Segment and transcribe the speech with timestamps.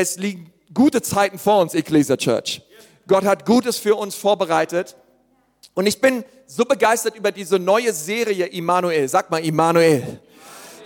[0.00, 2.62] es liegen gute Zeiten vor uns, Ecclesia Church.
[3.06, 4.96] Gott hat Gutes für uns vorbereitet.
[5.74, 9.08] Und ich bin so begeistert über diese neue Serie Immanuel.
[9.08, 10.20] Sag mal Immanuel.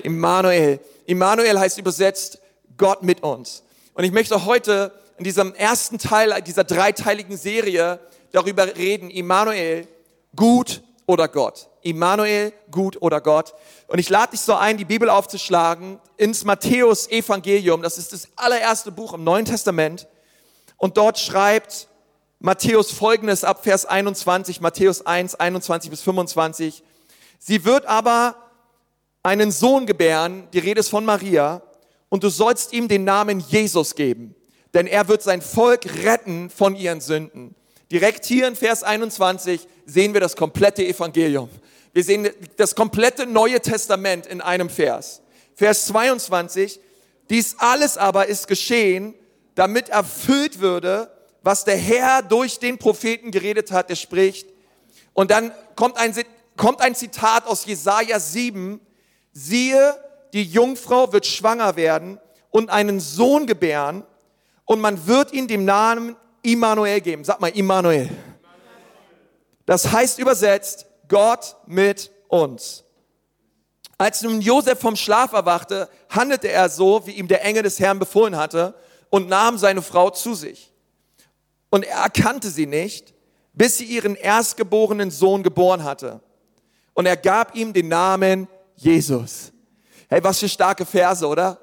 [0.03, 0.81] Immanuel.
[1.07, 2.41] Immanuel heißt übersetzt
[2.77, 3.63] Gott mit uns.
[3.95, 8.01] Und ich möchte heute in diesem ersten Teil dieser dreiteiligen Serie
[8.33, 9.87] darüber reden, Immanuel,
[10.35, 11.69] gut oder Gott.
[11.83, 13.55] Immanuel, gut oder Gott.
[13.89, 17.83] Und ich lade dich so ein, die Bibel aufzuschlagen ins Matthäus Evangelium.
[17.83, 20.09] Das ist das allererste Buch im Neuen Testament.
[20.77, 21.89] Und dort schreibt
[22.39, 26.83] Matthäus folgendes ab Vers 21, Matthäus 1, 21 bis 25.
[27.39, 28.37] Sie wird aber
[29.23, 31.63] einen Sohn gebären, die Rede ist von Maria,
[32.09, 34.35] und du sollst ihm den Namen Jesus geben,
[34.73, 37.55] denn er wird sein Volk retten von ihren Sünden.
[37.95, 41.49] Direkt hier in Vers 21 sehen wir das komplette Evangelium.
[41.93, 45.23] Wir sehen das komplette Neue Testament in einem Vers.
[45.55, 46.81] Vers 22,
[47.31, 49.15] dies alles aber ist geschehen,
[49.55, 51.09] damit erfüllt würde,
[51.45, 54.49] was der Herr durch den Propheten geredet hat, der spricht.
[55.13, 56.13] Und dann kommt ein,
[56.57, 58.81] kommt ein Zitat aus Jesaja 7,
[59.33, 59.97] siehe,
[60.33, 62.19] die Jungfrau wird schwanger werden
[62.51, 64.03] und einen Sohn gebären
[64.65, 67.25] und man wird ihn dem Namen Immanuel geben.
[67.25, 68.11] Sag mal Immanuel.
[69.67, 72.85] Das heißt übersetzt Gott mit uns.
[73.97, 77.99] Als nun Josef vom Schlaf erwachte, handelte er so, wie ihm der Engel des Herrn
[77.99, 78.75] befohlen hatte
[79.11, 80.73] und nahm seine Frau zu sich.
[81.71, 83.15] Und er erkannte sie nicht,
[83.53, 86.21] bis sie ihren erstgeborenen Sohn geboren hatte.
[86.93, 89.53] Und er gab ihm den Namen Jesus.
[90.09, 91.59] Hey, was für starke Verse, oder?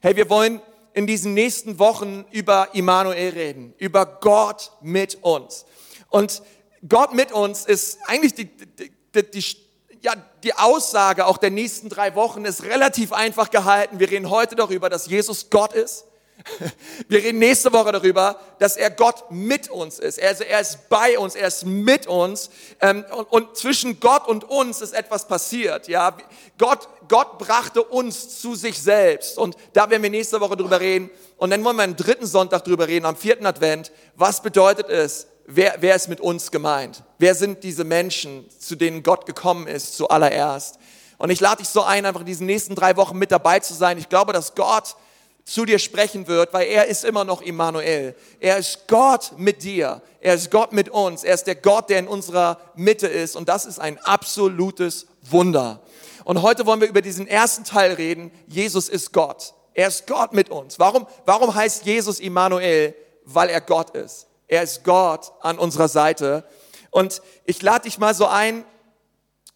[0.00, 0.60] Hey, wir wollen
[0.94, 5.64] in diesen nächsten Wochen über Immanuel reden, über Gott mit uns.
[6.08, 6.42] Und
[6.88, 9.56] Gott mit uns ist eigentlich die, die, die,
[10.02, 13.98] ja, die Aussage auch der nächsten drei Wochen ist relativ einfach gehalten.
[14.00, 16.04] Wir reden heute darüber, dass Jesus Gott ist.
[17.08, 20.20] Wir reden nächste Woche darüber, dass er Gott mit uns ist.
[20.20, 22.50] Also er ist bei uns, er ist mit uns.
[22.80, 25.88] Ähm, und, zwischen Gott und uns ist etwas passiert.
[25.88, 26.16] Ja,
[26.58, 29.38] Gott, Gott brachte uns zu sich selbst.
[29.38, 31.10] Und da werden wir nächste Woche drüber reden.
[31.36, 33.92] Und dann wollen wir am dritten Sonntag drüber reden, am vierten Advent.
[34.16, 35.26] Was bedeutet es?
[35.46, 37.02] Wer, wer ist mit uns gemeint?
[37.18, 40.78] Wer sind diese Menschen, zu denen Gott gekommen ist zuallererst?
[41.18, 43.74] Und ich lade dich so ein, einfach in diesen nächsten drei Wochen mit dabei zu
[43.74, 43.98] sein.
[43.98, 44.96] Ich glaube, dass Gott
[45.44, 48.14] zu dir sprechen wird, weil er ist immer noch Immanuel.
[48.40, 50.02] Er ist Gott mit dir.
[50.20, 51.24] Er ist Gott mit uns.
[51.24, 53.36] Er ist der Gott, der in unserer Mitte ist.
[53.36, 55.80] Und das ist ein absolutes Wunder.
[56.24, 58.30] Und heute wollen wir über diesen ersten Teil reden.
[58.46, 59.54] Jesus ist Gott.
[59.74, 60.78] Er ist Gott mit uns.
[60.78, 62.94] Warum, warum heißt Jesus Immanuel?
[63.24, 64.26] Weil er Gott ist.
[64.46, 66.44] Er ist Gott an unserer Seite.
[66.90, 68.64] Und ich lade dich mal so ein,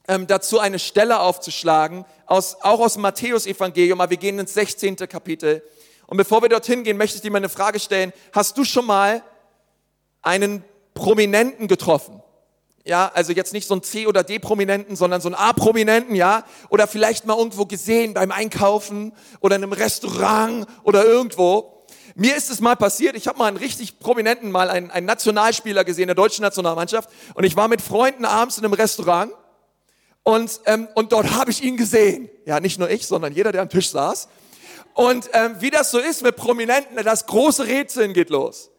[0.08, 4.96] ähm, dazu eine Stelle aufzuschlagen, aus, auch aus dem Matthäus-Evangelium, aber wir gehen ins 16.
[4.96, 5.62] Kapitel.
[6.06, 8.12] Und bevor wir dorthin gehen, möchte ich dir mal eine Frage stellen.
[8.32, 9.22] Hast du schon mal
[10.22, 12.22] einen Prominenten getroffen?
[12.84, 16.44] Ja, also jetzt nicht so einen C- oder D-Prominenten, sondern so einen A-Prominenten, ja?
[16.68, 21.84] Oder vielleicht mal irgendwo gesehen beim Einkaufen oder in einem Restaurant oder irgendwo.
[22.14, 25.84] Mir ist es mal passiert, ich habe mal einen richtig Prominenten, mal einen, einen Nationalspieler
[25.84, 29.32] gesehen der deutschen Nationalmannschaft und ich war mit Freunden abends in einem Restaurant
[30.22, 32.30] und, ähm, und dort habe ich ihn gesehen.
[32.46, 34.28] Ja, nicht nur ich, sondern jeder, der am Tisch saß.
[34.96, 38.70] Und ähm, wie das so ist mit Prominenten, das große Rätseln geht los.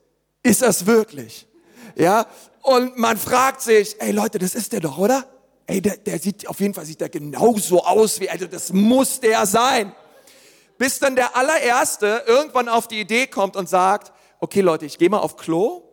[0.42, 1.48] Ist das wirklich?
[1.96, 2.26] Ja,
[2.64, 5.26] und man fragt sich, ey Leute, das ist der doch, oder?
[5.68, 9.20] Ey, der, der sieht, auf jeden Fall sieht der genauso aus wie, also das muss
[9.20, 9.94] der sein.
[10.80, 15.12] Bis dann der allererste irgendwann auf die Idee kommt und sagt, okay Leute, ich gehe
[15.12, 15.87] mal auf Klo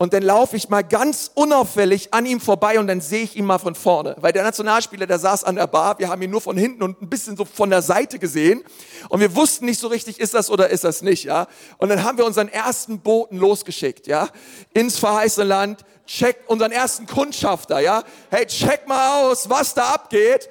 [0.00, 3.44] und dann laufe ich mal ganz unauffällig an ihm vorbei und dann sehe ich ihn
[3.44, 4.16] mal von vorne.
[4.18, 7.02] Weil der Nationalspieler, der saß an der Bar, wir haben ihn nur von hinten und
[7.02, 8.64] ein bisschen so von der Seite gesehen.
[9.10, 11.48] Und wir wussten nicht so richtig, ist das oder ist das nicht, ja.
[11.76, 14.30] Und dann haben wir unseren ersten Boten losgeschickt, ja.
[14.72, 18.02] Ins verheißene Land, check unseren ersten Kundschafter, ja.
[18.30, 20.48] Hey, check mal aus, was da abgeht.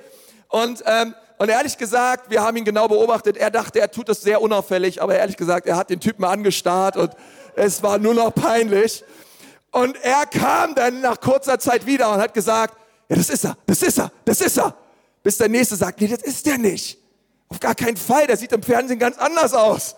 [0.50, 3.36] Und, ähm, und ehrlich gesagt, wir haben ihn genau beobachtet.
[3.36, 6.98] Er dachte, er tut das sehr unauffällig, aber ehrlich gesagt, er hat den Typen angestarrt
[6.98, 7.14] und
[7.56, 9.04] es war nur noch peinlich.
[9.72, 12.76] Und er kam dann nach kurzer Zeit wieder und hat gesagt,
[13.08, 14.76] ja, das ist er, das ist er, das ist er.
[15.22, 16.98] Bis der Nächste sagt, nee, das ist der nicht.
[17.50, 19.96] Auf gar keinen Fall, der sieht im Fernsehen ganz anders aus.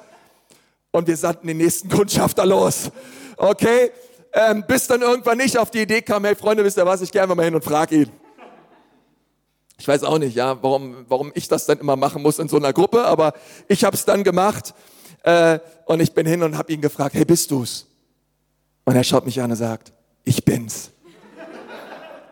[0.92, 2.92] Und wir sandten den nächsten Kundschafter los.
[3.38, 3.92] Okay?
[4.34, 7.12] Ähm, bis dann irgendwann nicht auf die Idee kam, hey Freunde, wisst ihr was, ich
[7.12, 8.12] gehe einfach mal hin und frage ihn.
[9.78, 12.58] Ich weiß auch nicht, ja, warum, warum ich das dann immer machen muss in so
[12.58, 13.34] einer Gruppe, aber
[13.68, 14.74] ich habe es dann gemacht
[15.24, 17.88] äh, und ich bin hin und habe ihn gefragt, hey, bist du's?
[18.86, 19.92] Und er schaut mich an und sagt,
[20.24, 20.92] ich bin's.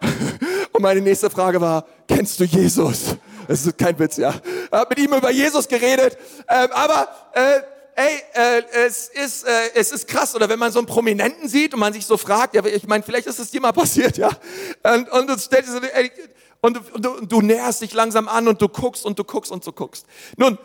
[0.71, 3.15] und meine nächste Frage war, kennst du Jesus?
[3.47, 4.33] Das ist kein Witz, ja.
[4.65, 6.17] Ich habe mit ihm über Jesus geredet,
[6.47, 7.59] ähm, aber äh,
[7.95, 10.35] ey, äh, es, ist, äh, es ist krass.
[10.35, 13.03] Oder wenn man so einen Prominenten sieht und man sich so fragt, ja, ich meine,
[13.03, 14.29] vielleicht ist es dir mal passiert, ja.
[14.83, 16.11] Und, und, du, stellst, ey,
[16.61, 19.65] und, und, und du näherst dich langsam an und du guckst und du guckst und
[19.65, 20.05] du guckst.
[20.37, 20.57] Nun,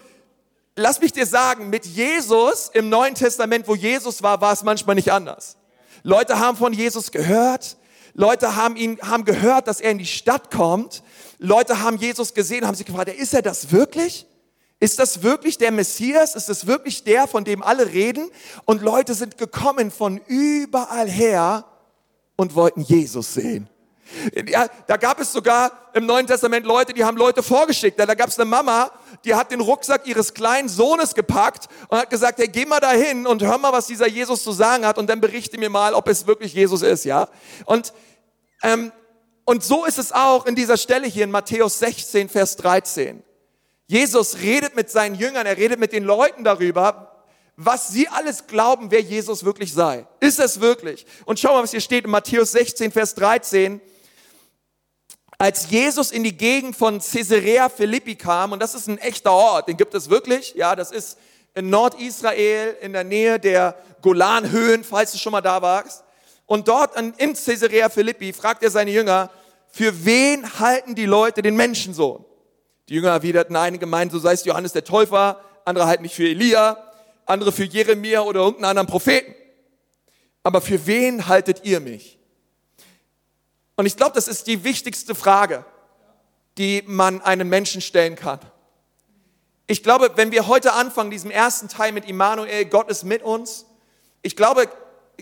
[0.77, 4.95] lass mich dir sagen, mit Jesus im Neuen Testament, wo Jesus war, war es manchmal
[4.95, 5.57] nicht anders.
[6.05, 7.79] Leute haben von Jesus gehört.
[8.13, 11.03] Leute haben ihn, haben gehört, dass er in die Stadt kommt.
[11.39, 14.27] Leute haben Jesus gesehen, haben sich gefragt, ist er das wirklich?
[14.79, 16.37] Ist das wirklich der Messias?
[16.37, 18.31] Ist das wirklich der, von dem alle reden?
[18.67, 21.65] Und Leute sind gekommen von überall her
[22.37, 23.69] und wollten Jesus sehen.
[24.49, 27.99] Ja, da gab es sogar im Neuen Testament Leute, die haben Leute vorgeschickt.
[27.99, 28.91] Da, gab es eine Mama,
[29.25, 33.27] die hat den Rucksack ihres kleinen Sohnes gepackt und hat gesagt, hey, geh mal dahin
[33.27, 36.09] und hör mal, was dieser Jesus zu sagen hat und dann berichte mir mal, ob
[36.09, 37.29] es wirklich Jesus ist, ja.
[37.65, 37.93] Und,
[38.63, 38.93] ähm,
[39.45, 43.23] und so ist es auch in dieser Stelle hier in Matthäus 16, Vers 13.
[43.87, 47.11] Jesus redet mit seinen Jüngern, er redet mit den Leuten darüber,
[47.57, 50.07] was sie alles glauben, wer Jesus wirklich sei.
[50.21, 51.07] Ist es wirklich?
[51.25, 53.81] Und schau mal, was hier steht in Matthäus 16, Vers 13
[55.39, 59.69] als Jesus in die Gegend von Caesarea Philippi kam, und das ist ein echter Ort,
[59.69, 61.19] den gibt es wirklich, ja, das ist
[61.55, 66.05] in Nordisrael, in der Nähe der Golanhöhen, falls du schon mal da warst.
[66.47, 69.31] Und dort in Caesarea Philippi fragt er seine Jünger,
[69.71, 72.25] für wen halten die Leute den Menschensohn?
[72.89, 76.29] Die Jünger erwiderten, einige meinen, so sei es Johannes der Täufer, andere halten mich für
[76.29, 76.77] Elia,
[77.27, 79.35] andere für Jeremia oder irgendeinen anderen Propheten.
[80.43, 82.14] Aber für wen haltet ihr mich?
[83.77, 85.65] Und ich glaube, das ist die wichtigste Frage,
[86.59, 88.41] die man einem Menschen stellen kann.
[89.67, 93.67] Ich glaube, wenn wir heute anfangen, diesem ersten Teil mit Immanuel, Gott ist mit uns,
[94.23, 94.69] ich glaube,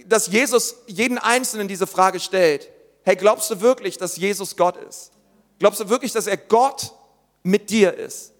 [0.06, 2.68] dass Jesus jeden Einzelnen diese Frage stellt.
[3.04, 5.12] Hey, glaubst du wirklich, dass Jesus Gott ist?
[5.58, 6.92] Glaubst du wirklich, dass er Gott
[7.42, 8.32] mit dir ist?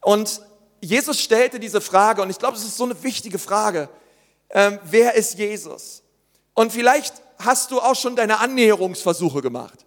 [0.00, 0.42] Und
[0.80, 3.88] Jesus stellte diese Frage, und ich glaube, es ist so eine wichtige Frage.
[4.50, 6.02] Ähm, wer ist Jesus?
[6.52, 9.84] Und vielleicht hast du auch schon deine Annäherungsversuche gemacht.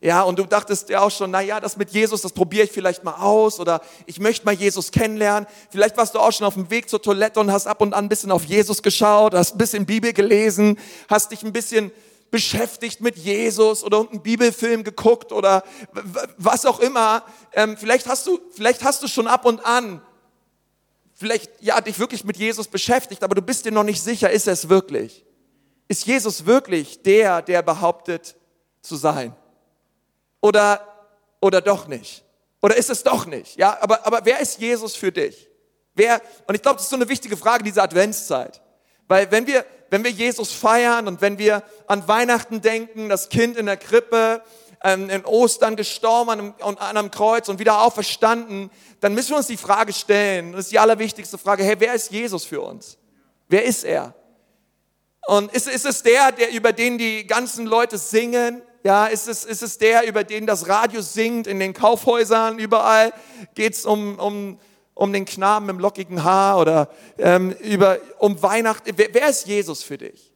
[0.00, 2.72] Ja, und du dachtest ja auch schon, na ja, das mit Jesus, das probiere ich
[2.72, 5.48] vielleicht mal aus oder ich möchte mal Jesus kennenlernen.
[5.70, 8.04] Vielleicht warst du auch schon auf dem Weg zur Toilette und hast ab und an
[8.04, 10.78] ein bisschen auf Jesus geschaut, hast ein bisschen Bibel gelesen,
[11.08, 11.90] hast dich ein bisschen
[12.30, 15.64] beschäftigt mit Jesus oder einen Bibelfilm geguckt oder
[16.36, 17.24] was auch immer.
[17.54, 20.02] Ähm, vielleicht hast du, vielleicht hast du schon ab und an
[21.14, 24.48] vielleicht ja dich wirklich mit Jesus beschäftigt, aber du bist dir noch nicht sicher, ist
[24.48, 25.24] es wirklich?
[25.88, 28.36] Ist Jesus wirklich der, der behauptet
[28.80, 29.34] zu sein?
[30.40, 30.80] Oder,
[31.40, 32.24] oder doch nicht?
[32.62, 33.56] Oder ist es doch nicht?
[33.56, 35.48] Ja, aber, aber wer ist Jesus für dich?
[35.94, 38.62] Wer, und ich glaube, das ist so eine wichtige Frage dieser Adventszeit.
[39.06, 43.56] Weil wenn wir, wenn wir Jesus feiern und wenn wir an Weihnachten denken, das Kind
[43.56, 44.42] in der Krippe,
[44.82, 48.70] ähm, in Ostern gestorben einem, an einem Kreuz und wieder auferstanden,
[49.00, 52.10] dann müssen wir uns die Frage stellen, das ist die allerwichtigste Frage, hey, wer ist
[52.10, 52.98] Jesus für uns?
[53.48, 54.14] Wer ist er?
[55.26, 58.62] Und ist, ist es der, der über den die ganzen Leute singen?
[58.82, 63.12] Ja, ist es, ist es der, über den das Radio singt in den Kaufhäusern überall?
[63.54, 64.58] Geht's um, um,
[64.92, 68.92] um den Knaben im lockigen Haar oder ähm, über, um Weihnachten?
[68.96, 70.32] Wer, wer ist Jesus für dich?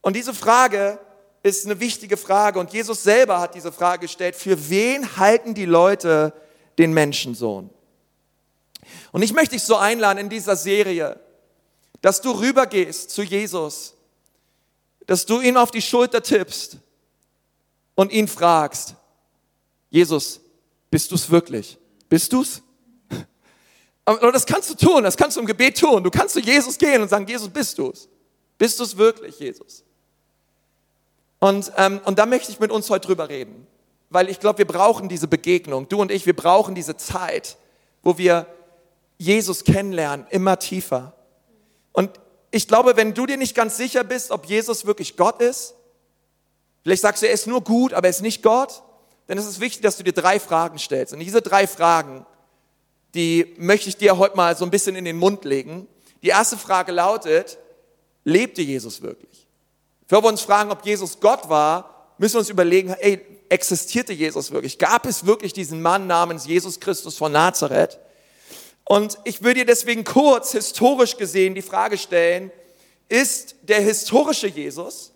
[0.00, 0.98] Und diese Frage
[1.44, 5.64] ist eine wichtige Frage und Jesus selber hat diese Frage gestellt, für wen halten die
[5.64, 6.32] Leute
[6.78, 7.70] den Menschensohn?
[9.12, 11.20] Und ich möchte dich so einladen in dieser Serie,
[12.02, 13.95] dass du rübergehst zu Jesus
[15.06, 16.78] dass du ihn auf die Schulter tippst
[17.94, 18.94] und ihn fragst,
[19.90, 20.40] Jesus,
[20.90, 21.78] bist du es wirklich?
[22.08, 22.62] Bist du es?
[24.04, 26.02] Aber das kannst du tun, das kannst du im Gebet tun.
[26.04, 28.08] Du kannst zu Jesus gehen und sagen, Jesus, bist du es?
[28.56, 29.84] Bist du es wirklich, Jesus?
[31.40, 33.66] Und, ähm, und da möchte ich mit uns heute drüber reden,
[34.08, 35.88] weil ich glaube, wir brauchen diese Begegnung.
[35.88, 37.56] Du und ich, wir brauchen diese Zeit,
[38.02, 38.46] wo wir
[39.18, 41.14] Jesus kennenlernen, immer tiefer.
[41.92, 42.10] Und
[42.50, 45.74] ich glaube, wenn du dir nicht ganz sicher bist, ob Jesus wirklich Gott ist,
[46.82, 48.82] vielleicht sagst du, er ist nur gut, aber er ist nicht Gott,
[49.26, 51.12] dann ist es wichtig, dass du dir drei Fragen stellst.
[51.12, 52.24] Und diese drei Fragen,
[53.14, 55.88] die möchte ich dir heute mal so ein bisschen in den Mund legen.
[56.22, 57.58] Die erste Frage lautet,
[58.24, 59.46] lebte Jesus wirklich?
[60.06, 64.50] Bevor wir uns fragen, ob Jesus Gott war, müssen wir uns überlegen, ey, existierte Jesus
[64.50, 64.78] wirklich?
[64.78, 67.98] Gab es wirklich diesen Mann namens Jesus Christus von Nazareth?
[68.88, 72.52] Und ich würde dir deswegen kurz historisch gesehen die Frage stellen,
[73.08, 75.12] ist der historische Jesus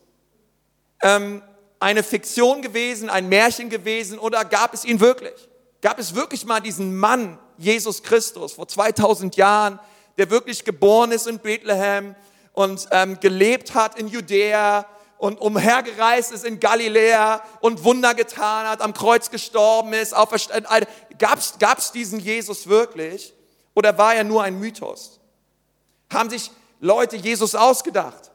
[1.02, 1.40] ähm,
[1.78, 5.48] eine Fiktion gewesen, ein Märchen gewesen oder gab es ihn wirklich?
[5.82, 9.78] Gab es wirklich mal diesen Mann, Jesus Christus, vor 2000 Jahren,
[10.18, 12.16] der wirklich geboren ist in Bethlehem
[12.52, 14.84] und ähm, gelebt hat in Judäa
[15.16, 20.66] und umhergereist ist in Galiläa und Wunder getan hat, am Kreuz gestorben ist, auferstanden.
[21.18, 23.32] Gab es diesen Jesus wirklich?
[23.80, 25.20] Oder war er nur ein Mythos?
[26.12, 28.30] haben sich Leute Jesus ausgedacht,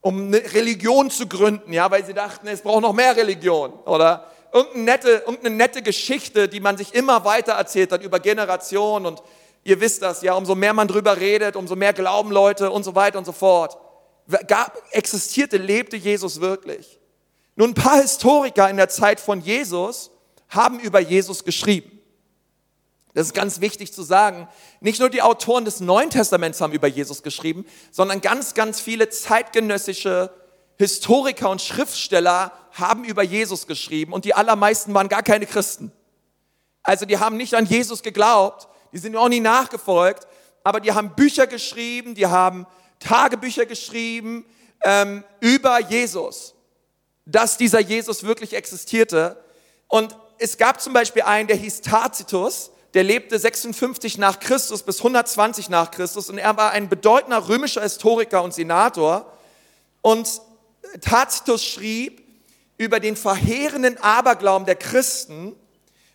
[0.00, 4.26] um eine Religion zu gründen, ja, weil sie dachten, es braucht noch mehr Religion oder
[4.52, 9.22] irgendeine nette, irgendeine nette Geschichte, die man sich immer weiter erzählt hat über Generationen und
[9.62, 12.96] ihr wisst das, ja, umso mehr man drüber redet, umso mehr glauben Leute und so
[12.96, 13.78] weiter und so fort.
[14.48, 16.98] Gab, existierte, lebte Jesus wirklich?
[17.54, 20.10] Nun, ein paar Historiker in der Zeit von Jesus
[20.48, 21.97] haben über Jesus geschrieben.
[23.14, 24.48] Das ist ganz wichtig zu sagen.
[24.80, 29.08] Nicht nur die Autoren des Neuen Testaments haben über Jesus geschrieben, sondern ganz, ganz viele
[29.08, 30.30] zeitgenössische
[30.76, 35.90] Historiker und Schriftsteller haben über Jesus geschrieben und die allermeisten waren gar keine Christen.
[36.82, 40.26] Also die haben nicht an Jesus geglaubt, die sind auch nie nachgefolgt,
[40.62, 42.66] aber die haben Bücher geschrieben, die haben
[43.00, 44.46] Tagebücher geschrieben
[44.84, 46.54] ähm, über Jesus,
[47.26, 49.42] dass dieser Jesus wirklich existierte.
[49.88, 54.98] Und es gab zum Beispiel einen, der hieß Tacitus, der lebte 56 nach Christus bis
[54.98, 59.30] 120 nach Christus und er war ein bedeutender römischer Historiker und Senator.
[60.00, 60.40] Und
[61.00, 62.22] Tacitus schrieb
[62.78, 65.54] über den verheerenden Aberglauben der Christen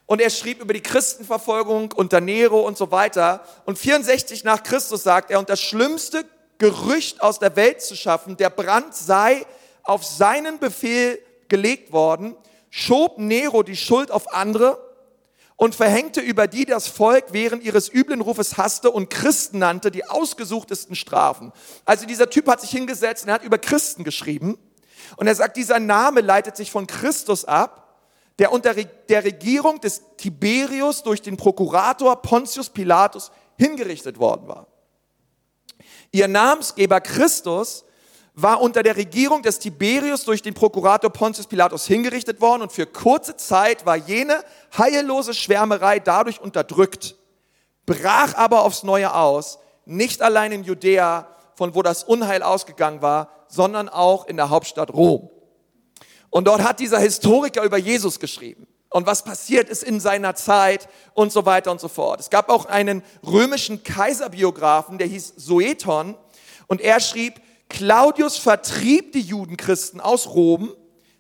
[0.06, 3.44] und er schrieb über die Christenverfolgung unter Nero und so weiter.
[3.66, 6.26] Und 64 nach Christus sagt er, und das schlimmste
[6.58, 9.46] Gerücht aus der Welt zu schaffen, der Brand sei
[9.84, 12.36] auf seinen Befehl gelegt worden,
[12.70, 14.83] schob Nero die Schuld auf andere
[15.56, 20.06] und verhängte über die das Volk während ihres üblen Rufes hasste und Christen nannte, die
[20.06, 21.52] ausgesuchtesten Strafen.
[21.86, 24.58] Also dieser Typ hat sich hingesetzt und er hat über Christen geschrieben.
[25.18, 28.00] Und er sagt, dieser Name leitet sich von Christus ab,
[28.40, 34.68] der unter der Regierung des Tiberius durch den Prokurator Pontius Pilatus hingerichtet worden war.
[36.12, 37.86] Ihr Namensgeber Christus
[38.36, 42.88] war unter der Regierung des Tiberius durch den Prokurator Pontius Pilatus hingerichtet worden und für
[42.88, 44.44] kurze Zeit war jene
[44.76, 47.16] heillose Schwärmerei dadurch unterdrückt,
[47.86, 53.30] brach aber aufs Neue aus, nicht allein in Judäa, von wo das Unheil ausgegangen war,
[53.48, 55.30] sondern auch in der Hauptstadt Rom.
[56.32, 60.88] Und dort hat dieser Historiker über Jesus geschrieben und was passiert ist in seiner Zeit
[61.14, 62.20] und so weiter und so fort.
[62.20, 66.16] Es gab auch einen römischen Kaiserbiografen, der hieß Sueton
[66.68, 67.40] und er schrieb,
[67.74, 70.74] Claudius vertrieb die Judenchristen aus Rom,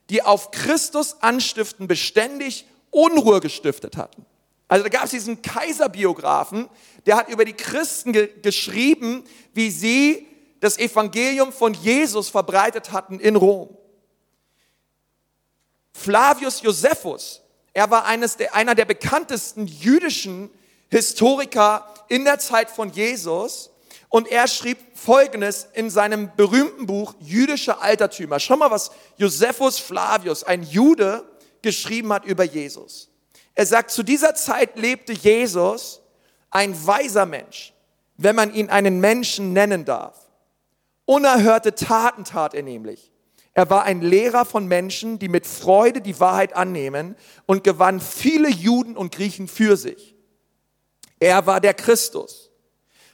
[0.09, 4.23] die auf Christus anstiften beständig Unruhe gestiftet hatten.
[4.67, 6.69] Also da gab es diesen Kaiserbiografen,
[7.07, 10.27] der hat über die Christen ge geschrieben, wie sie
[10.59, 13.75] das Evangelium von Jesus verbreitet hatten in Rom.
[15.91, 17.41] Flavius Josephus,
[17.73, 20.51] er war eines der, einer der bekanntesten jüdischen
[20.89, 23.71] Historiker in der Zeit von Jesus
[24.13, 28.39] und er schrieb Folgendes in seinem berühmten Buch Jüdische Altertümer.
[28.39, 31.25] Schau mal, was Josephus Flavius, ein Jude,
[31.63, 33.09] geschrieben hat über Jesus.
[33.55, 35.99] Er sagt, zu dieser Zeit lebte Jesus,
[36.51, 37.73] ein weiser Mensch,
[38.15, 40.29] wenn man ihn einen Menschen nennen darf.
[41.05, 43.11] Unerhörte Taten tat er nämlich.
[43.55, 47.15] Er war ein Lehrer von Menschen, die mit Freude die Wahrheit annehmen
[47.47, 50.15] und gewann viele Juden und Griechen für sich.
[51.19, 52.42] Er war der Christus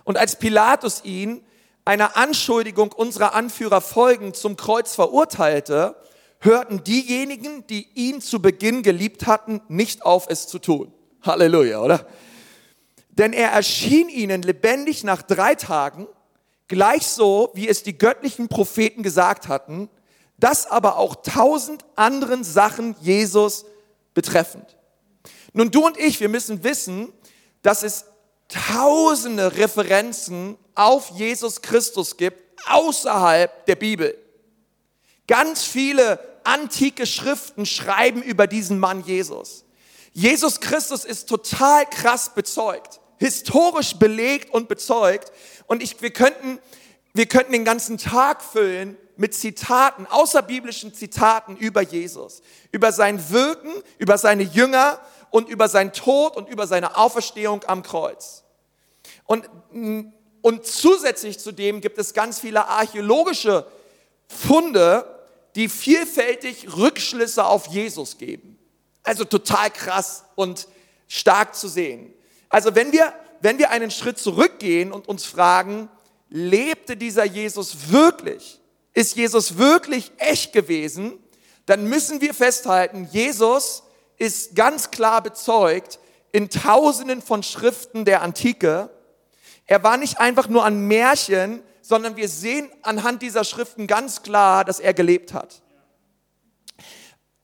[0.09, 1.43] und als Pilatus ihn
[1.85, 5.95] einer Anschuldigung unserer Anführer folgend zum Kreuz verurteilte,
[6.39, 10.91] hörten diejenigen, die ihn zu Beginn geliebt hatten, nicht auf, es zu tun.
[11.21, 12.07] Halleluja, oder?
[13.09, 16.07] Denn er erschien ihnen lebendig nach drei Tagen,
[16.67, 19.91] gleich so, wie es die göttlichen Propheten gesagt hatten,
[20.39, 23.63] das aber auch tausend anderen Sachen Jesus
[24.15, 24.75] betreffend.
[25.53, 27.13] Nun, du und ich, wir müssen wissen,
[27.61, 28.05] dass es
[28.49, 34.17] tausende Referenzen auf Jesus Christus gibt außerhalb der Bibel.
[35.27, 39.65] Ganz viele antike Schriften schreiben über diesen Mann Jesus.
[40.13, 45.31] Jesus Christus ist total krass bezeugt, historisch belegt und bezeugt.
[45.67, 46.59] Und ich, wir, könnten,
[47.13, 52.41] wir könnten den ganzen Tag füllen mit Zitaten, außerbiblischen Zitaten über Jesus,
[52.71, 54.99] über sein Wirken, über seine Jünger,
[55.31, 58.43] und über seinen Tod und über seine Auferstehung am Kreuz.
[59.25, 59.49] Und,
[60.41, 63.65] und zusätzlich zu dem gibt es ganz viele archäologische
[64.27, 65.05] Funde,
[65.55, 68.57] die vielfältig Rückschlüsse auf Jesus geben.
[69.03, 70.67] Also total krass und
[71.07, 72.13] stark zu sehen.
[72.49, 75.89] Also wenn wir, wenn wir einen Schritt zurückgehen und uns fragen,
[76.29, 78.59] lebte dieser Jesus wirklich?
[78.93, 81.19] Ist Jesus wirklich echt gewesen?
[81.65, 83.83] Dann müssen wir festhalten, Jesus
[84.19, 85.99] ist ganz klar bezeugt
[86.31, 88.89] in Tausenden von Schriften der Antike.
[89.65, 94.63] Er war nicht einfach nur ein Märchen, sondern wir sehen anhand dieser Schriften ganz klar,
[94.63, 95.63] dass er gelebt hat.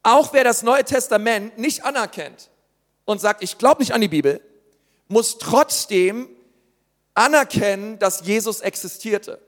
[0.03, 2.51] Auch wer das Neue Testament nicht anerkennt
[3.05, 4.39] und sagt, ich glaube nicht an die Bibel,
[5.07, 6.29] muss trotzdem
[7.15, 9.41] anerkennen, dass Jesus existierte.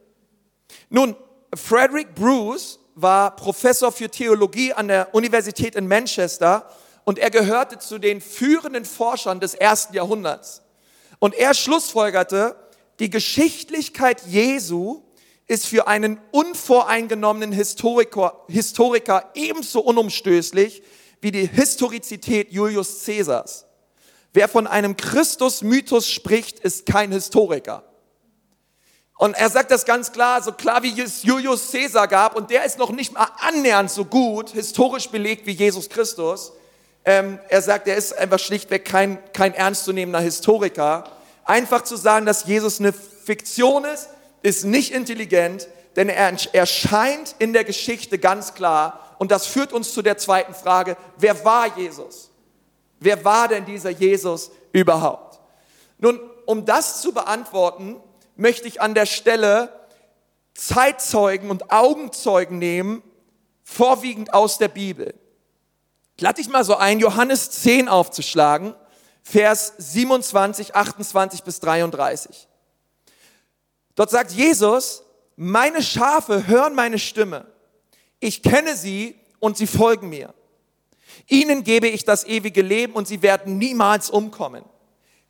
[0.89, 1.15] Nun,
[1.53, 6.67] Frederick Bruce war Professor für Theologie an der Universität in Manchester
[7.07, 10.61] und er gehörte zu den führenden Forschern des ersten Jahrhunderts.
[11.19, 12.57] Und er schlussfolgerte,
[12.99, 15.03] die Geschichtlichkeit Jesu
[15.47, 20.83] ist für einen unvoreingenommenen Historiker, Historiker ebenso unumstößlich
[21.21, 23.65] wie die Historizität Julius Caesars.
[24.33, 27.85] Wer von einem Christus-Mythos spricht, ist kein Historiker.
[29.17, 32.65] Und er sagt das ganz klar, so klar wie es Julius Caesar gab, und der
[32.65, 36.51] ist noch nicht mal annähernd so gut historisch belegt wie Jesus Christus.
[37.07, 41.05] Ähm, er sagt, er ist einfach schlichtweg kein, kein ernstzunehmender Historiker.
[41.45, 44.09] Einfach zu sagen, dass Jesus eine Fiktion ist,
[44.41, 49.15] ist nicht intelligent, denn er erscheint in der Geschichte ganz klar.
[49.19, 52.29] Und das führt uns zu der zweiten Frage, wer war Jesus?
[52.99, 55.39] Wer war denn dieser Jesus überhaupt?
[55.99, 57.95] Nun, um das zu beantworten,
[58.35, 59.69] möchte ich an der Stelle
[60.55, 63.01] Zeitzeugen und Augenzeugen nehmen,
[63.63, 65.13] vorwiegend aus der Bibel.
[66.19, 68.73] Lade ich mal so ein, Johannes 10 aufzuschlagen,
[69.23, 72.47] Vers 27, 28 bis 33.
[73.95, 75.03] Dort sagt Jesus,
[75.35, 77.45] meine Schafe hören meine Stimme.
[78.19, 80.33] Ich kenne sie und sie folgen mir.
[81.27, 84.63] Ihnen gebe ich das ewige Leben und sie werden niemals umkommen.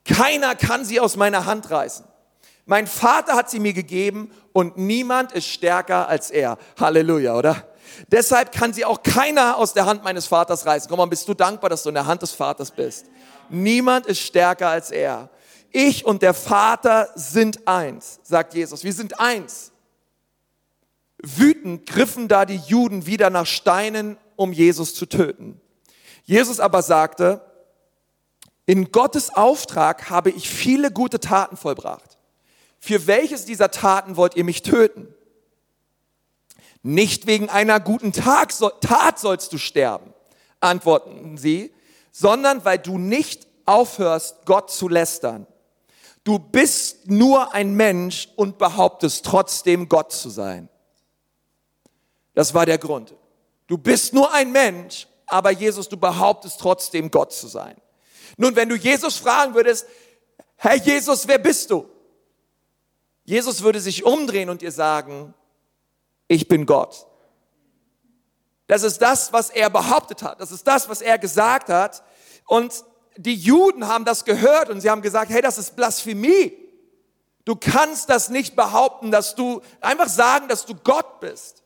[0.06, 2.06] Keiner kann sie aus meiner Hand reißen.
[2.66, 6.58] Mein Vater hat sie mir gegeben und niemand ist stärker als er.
[6.80, 7.68] Halleluja, oder?
[8.12, 10.90] Deshalb kann sie auch keiner aus der Hand meines Vaters reißen.
[10.90, 13.06] Komm mal, bist du dankbar, dass du in der Hand des Vaters bist?
[13.50, 15.30] Niemand ist stärker als er.
[15.72, 18.84] Ich und der Vater sind eins, sagt Jesus.
[18.84, 19.72] Wir sind eins.
[21.18, 25.60] Wütend griffen da die Juden wieder nach Steinen, um Jesus zu töten.
[26.24, 27.42] Jesus aber sagte,
[28.66, 32.18] in Gottes Auftrag habe ich viele gute Taten vollbracht
[32.80, 35.14] für welches dieser Taten wollt ihr mich töten?
[36.88, 40.14] Nicht wegen einer guten Tat sollst du sterben,
[40.62, 41.74] antworten sie,
[42.14, 45.48] sondern weil du nicht aufhörst, Gott zu lästern.
[46.24, 50.70] Du bist nur ein Mensch und behauptest trotzdem Gott zu sein.
[52.34, 53.14] Das war der Grund.
[53.68, 57.76] Du bist nur ein Mensch, aber Jesus, du behauptest trotzdem Gott zu sein.
[58.38, 59.88] Nun, wenn du Jesus fragen würdest,
[60.56, 61.86] Herr Jesus, wer bist du?
[63.26, 65.34] Jesus würde sich umdrehen und dir sagen,
[66.28, 67.06] ich bin Gott.
[68.68, 70.42] Das ist das, was er behauptet hat.
[70.42, 72.04] Das ist das, was er gesagt hat.
[72.46, 72.84] Und
[73.16, 76.54] die Juden haben das gehört und sie haben gesagt, hey, das ist Blasphemie.
[77.46, 81.64] Du kannst das nicht behaupten, dass du einfach sagen, dass du Gott bist.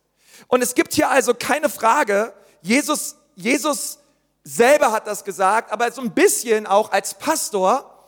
[0.47, 3.97] Und es gibt hier also keine Frage, Jesus, Jesus
[4.43, 8.05] selber hat das gesagt, aber so ein bisschen auch als Pastor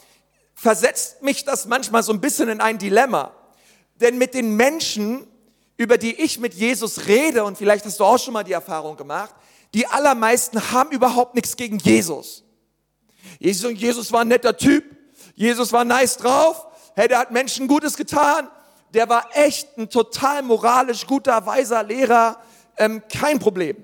[0.53, 3.31] versetzt mich das manchmal so ein bisschen in ein Dilemma.
[3.95, 5.27] Denn mit den Menschen,
[5.83, 8.95] über die ich mit Jesus rede, und vielleicht hast du auch schon mal die Erfahrung
[8.95, 9.35] gemacht,
[9.73, 12.43] die allermeisten haben überhaupt nichts gegen Jesus.
[13.37, 14.85] Jesus, Jesus war ein netter Typ,
[15.35, 16.65] Jesus war nice drauf,
[16.95, 18.47] hey, der hat Menschen Gutes getan,
[18.93, 22.37] der war echt ein total moralisch guter, weiser Lehrer,
[22.77, 23.75] ähm, kein Problem.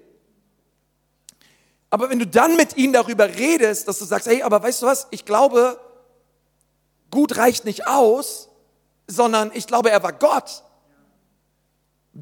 [1.90, 4.86] Aber wenn du dann mit ihnen darüber redest, dass du sagst, hey, aber weißt du
[4.86, 5.80] was, ich glaube,
[7.12, 8.48] gut reicht nicht aus,
[9.06, 10.64] sondern ich glaube, er war Gott.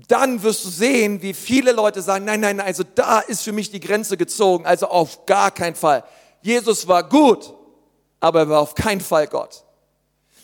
[0.08, 3.72] Dann wirst du sehen, wie viele Leute sagen, nein, nein, also da ist für mich
[3.72, 6.04] die Grenze gezogen, also auf gar keinen Fall.
[6.42, 7.54] Jesus war gut,
[8.20, 9.64] aber er war auf keinen Fall Gott.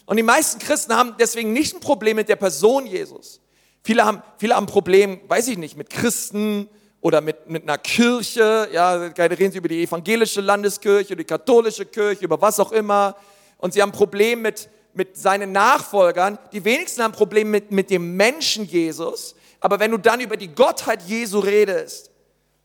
[0.06, 3.42] Und die meisten Christen haben deswegen nicht ein Problem mit der Person Jesus.
[3.84, 6.70] Viele haben, viele haben ein Problem, weiß ich nicht, mit Christen
[7.02, 8.70] oder mit, mit einer Kirche.
[8.72, 13.16] Ja, reden sie über die evangelische Landeskirche, die katholische Kirche, über was auch immer.
[13.58, 16.40] Und sie haben ein Problem mit, mit seinen Nachfolgern.
[16.54, 19.36] Die wenigsten haben Probleme mit, mit dem Menschen Jesus.
[19.64, 22.12] Aber wenn du dann über die Gottheit Jesu redest,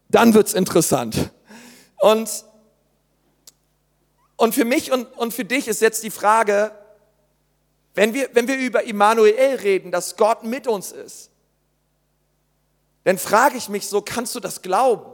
[0.08, 1.30] dann wird's interessant.
[1.96, 2.44] Und,
[4.36, 6.72] und für mich und, und für dich ist jetzt die Frage,
[7.94, 11.30] wenn wir, wenn wir über Immanuel reden, dass Gott mit uns ist,
[13.04, 15.06] dann frage ich mich so, kannst du das glauben,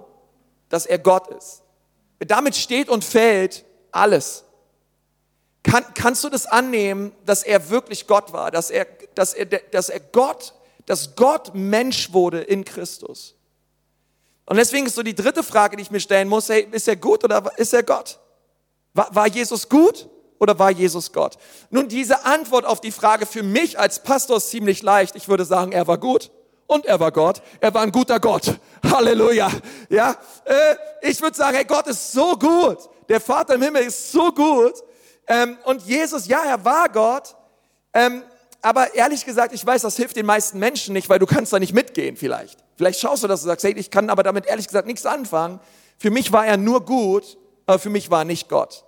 [0.70, 1.64] dass er Gott ist?
[2.18, 4.44] Damit steht und fällt alles.
[5.62, 9.90] Kann, kannst du das annehmen, dass er wirklich Gott war, dass er, dass er, dass
[9.90, 10.54] er Gott,
[10.86, 13.34] dass Gott Mensch wurde in Christus?
[14.46, 16.96] Und deswegen ist so die dritte Frage, die ich mir stellen muss, hey, ist er
[16.96, 18.18] gut oder ist er Gott?
[18.92, 21.38] War, war Jesus gut oder war Jesus Gott?
[21.70, 25.16] Nun, diese Antwort auf die Frage für mich als Pastor ist ziemlich leicht.
[25.16, 26.30] Ich würde sagen, er war gut
[26.66, 27.42] und er war Gott.
[27.60, 28.58] Er war ein guter Gott.
[28.84, 29.50] Halleluja.
[29.88, 32.78] Ja, äh, ich würde sagen, hey, Gott ist so gut.
[33.08, 34.74] Der Vater im Himmel ist so gut.
[35.26, 37.34] Ähm, und Jesus, ja, er war Gott,
[37.96, 38.24] Ähm,
[38.64, 41.58] aber ehrlich gesagt, ich weiß, das hilft den meisten Menschen nicht, weil du kannst da
[41.58, 42.64] nicht mitgehen vielleicht.
[42.76, 45.60] Vielleicht schaust du das und sagst, hey, ich kann aber damit ehrlich gesagt nichts anfangen.
[45.98, 48.84] Für mich war er nur gut, aber für mich war er nicht Gott.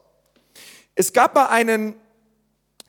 [0.95, 1.95] Es gab mal einen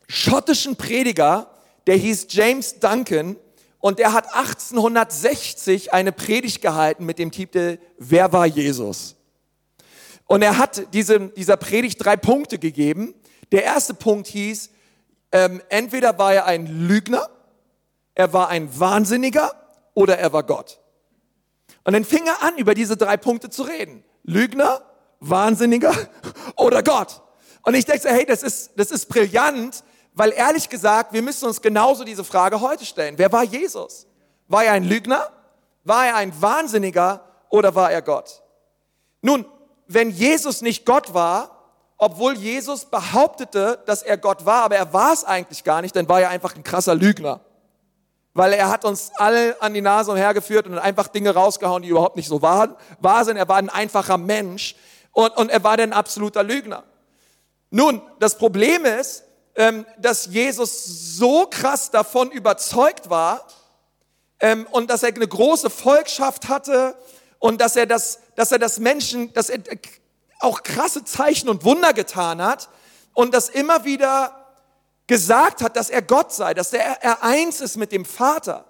[0.08, 1.50] schottischen Prediger,
[1.86, 3.36] der hieß James Duncan
[3.80, 9.14] und der hat 1860 eine Predigt gehalten mit dem Titel Wer war Jesus?
[10.26, 13.14] Und er hat diesem, dieser Predigt drei Punkte gegeben.
[13.52, 14.70] Der erste Punkt hieß,
[15.32, 17.28] ähm, entweder war er ein Lügner,
[18.14, 19.52] er war ein Wahnsinniger
[19.94, 20.80] oder er war Gott.
[21.84, 24.04] Und dann fing er an, über diese drei Punkte zu reden.
[24.24, 24.82] Lügner,
[25.20, 25.94] Wahnsinniger
[26.56, 27.22] oder Gott.
[27.62, 31.62] Und ich denke, hey, das ist, das ist brillant, weil ehrlich gesagt, wir müssen uns
[31.62, 33.18] genauso diese Frage heute stellen.
[33.18, 34.06] Wer war Jesus?
[34.48, 35.30] War er ein Lügner?
[35.84, 38.42] War er ein Wahnsinniger oder war er Gott?
[39.22, 39.46] Nun,
[39.86, 41.57] wenn Jesus nicht Gott war,
[41.98, 46.08] obwohl Jesus behauptete, dass er Gott war, aber er war es eigentlich gar nicht, dann
[46.08, 47.40] war er einfach ein krasser Lügner.
[48.34, 52.14] Weil er hat uns alle an die Nase umhergeführt und einfach Dinge rausgehauen, die überhaupt
[52.14, 53.36] nicht so waren, wahr sind.
[53.36, 54.76] Er war ein einfacher Mensch
[55.10, 56.84] und, und er war ein absoluter Lügner.
[57.70, 59.24] Nun, das Problem ist,
[59.56, 60.84] ähm, dass Jesus
[61.16, 63.44] so krass davon überzeugt war
[64.38, 66.94] ähm, und dass er eine große Volkschaft hatte
[67.40, 69.58] und dass er das, dass er das Menschen, dass er
[70.38, 72.68] auch krasse Zeichen und Wunder getan hat
[73.14, 74.46] und das immer wieder
[75.06, 78.64] gesagt hat, dass er Gott sei, dass er, er eins ist mit dem Vater.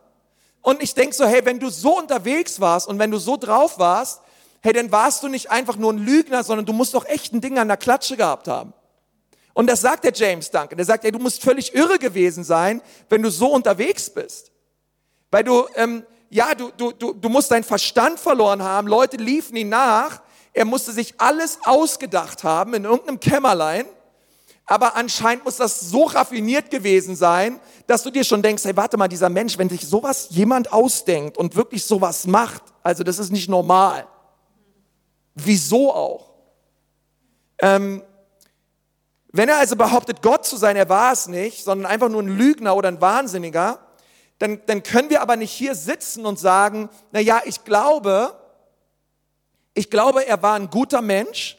[0.63, 3.79] Und ich denke so, hey, wenn du so unterwegs warst und wenn du so drauf
[3.79, 4.21] warst,
[4.63, 7.41] hey, dann warst du nicht einfach nur ein Lügner, sondern du musst doch echt ein
[7.41, 8.73] Ding an der Klatsche gehabt haben.
[9.55, 10.77] Und das sagt der James Duncan.
[10.77, 14.53] Der sagt, hey, du musst völlig irre gewesen sein, wenn du so unterwegs bist.
[15.31, 18.87] Weil du, ähm, ja, du, du, du, du musst deinen Verstand verloren haben.
[18.87, 20.21] Leute liefen ihn nach
[20.59, 23.87] er musste sich alles ausgedacht haben in irgendeinem Kämmerlein.
[24.67, 28.97] Aber anscheinend muss das so raffiniert gewesen sein, dass du dir schon denkst, hey, warte
[28.97, 33.31] mal, dieser Mensch, wenn sich sowas jemand ausdenkt und wirklich sowas macht, also das ist
[33.31, 34.09] nicht normal.
[35.37, 36.31] Wieso auch?
[37.61, 38.03] Ähm,
[39.31, 42.37] wenn er also behauptet, Gott zu sein, er war es nicht, sondern einfach nur ein
[42.37, 43.79] Lügner oder ein Wahnsinniger,
[44.41, 48.35] dann, dann können wir aber nicht hier sitzen und sagen, na ja, ich glaube,
[49.79, 51.57] ich glaube, er war ein guter Mensch.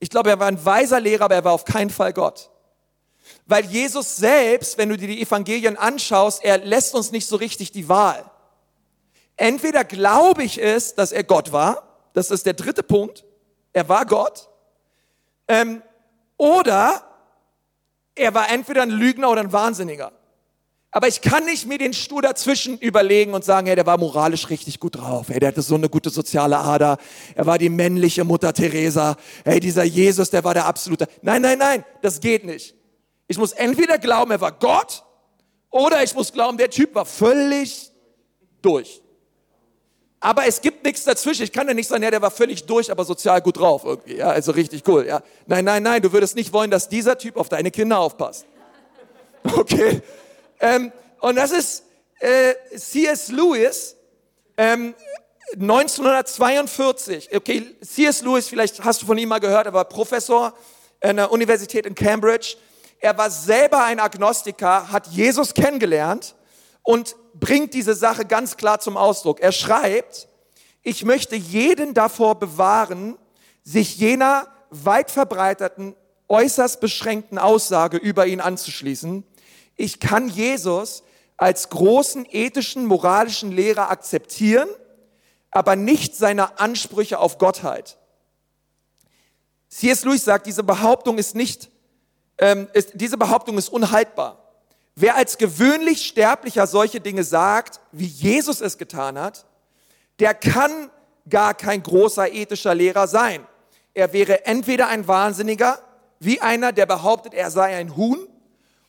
[0.00, 2.50] Ich glaube, er war ein weiser Lehrer, aber er war auf keinen Fall Gott.
[3.46, 7.70] Weil Jesus selbst, wenn du dir die Evangelien anschaust, er lässt uns nicht so richtig
[7.70, 8.28] die Wahl.
[9.36, 13.24] Entweder glaube ich es, dass er Gott war, das ist der dritte Punkt,
[13.72, 14.48] er war Gott,
[15.46, 15.82] ähm,
[16.36, 17.00] oder
[18.16, 20.10] er war entweder ein Lügner oder ein Wahnsinniger.
[20.94, 24.50] Aber ich kann nicht mir den Stuhl dazwischen überlegen und sagen, hey, der war moralisch
[24.50, 25.30] richtig gut drauf.
[25.30, 26.98] Hey, der hatte so eine gute soziale Ader.
[27.34, 29.16] Er war die männliche Mutter Teresa.
[29.42, 31.08] Hey, dieser Jesus, der war der absolute.
[31.22, 32.74] Nein, nein, nein, das geht nicht.
[33.26, 35.02] Ich muss entweder glauben, er war Gott,
[35.70, 37.90] oder ich muss glauben, der Typ war völlig
[38.60, 39.00] durch.
[40.20, 41.42] Aber es gibt nichts dazwischen.
[41.42, 44.16] Ich kann ja nicht sagen, ja, der war völlig durch, aber sozial gut drauf irgendwie.
[44.16, 45.06] Ja, also richtig cool.
[45.06, 46.02] Ja, nein, nein, nein.
[46.02, 48.46] Du würdest nicht wollen, dass dieser Typ auf deine Kinder aufpasst.
[49.56, 50.00] Okay.
[50.62, 51.82] Ähm, und das ist
[52.20, 53.28] äh, C.S.
[53.32, 53.96] Lewis,
[54.56, 54.94] ähm,
[55.54, 57.34] 1942.
[57.34, 58.22] Okay, C.S.
[58.22, 60.54] Lewis, vielleicht hast du von ihm mal gehört, er war Professor
[61.02, 62.56] an der Universität in Cambridge.
[63.00, 66.36] Er war selber ein Agnostiker, hat Jesus kennengelernt
[66.84, 69.40] und bringt diese Sache ganz klar zum Ausdruck.
[69.40, 70.28] Er schreibt,
[70.82, 73.18] ich möchte jeden davor bewahren,
[73.64, 75.96] sich jener weit verbreiteten,
[76.28, 79.24] äußerst beschränkten Aussage über ihn anzuschließen,
[79.76, 81.02] ich kann Jesus
[81.36, 84.68] als großen ethischen, moralischen Lehrer akzeptieren,
[85.50, 87.98] aber nicht seine Ansprüche auf Gottheit.
[89.68, 90.04] C.S.
[90.04, 91.70] Lewis sagt, diese Behauptung ist nicht,
[92.38, 94.38] ähm, ist, diese Behauptung ist unhaltbar.
[94.94, 99.46] Wer als gewöhnlich Sterblicher solche Dinge sagt, wie Jesus es getan hat,
[100.18, 100.90] der kann
[101.28, 103.46] gar kein großer ethischer Lehrer sein.
[103.94, 105.78] Er wäre entweder ein Wahnsinniger,
[106.20, 108.28] wie einer, der behauptet, er sei ein Huhn,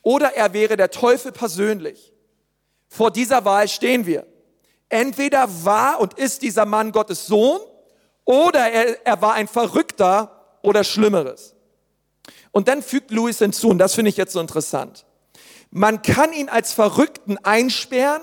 [0.03, 2.13] oder er wäre der Teufel persönlich.
[2.87, 4.27] Vor dieser Wahl stehen wir.
[4.89, 7.59] Entweder war und ist dieser Mann Gottes Sohn
[8.25, 11.55] oder er, er war ein Verrückter oder Schlimmeres.
[12.51, 15.05] Und dann fügt Louis hinzu, und das finde ich jetzt so interessant.
[15.71, 18.21] Man kann ihn als Verrückten einsperren,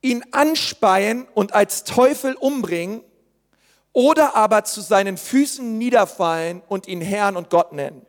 [0.00, 3.02] ihn anspeien und als Teufel umbringen
[3.92, 8.06] oder aber zu seinen Füßen niederfallen und ihn Herrn und Gott nennen.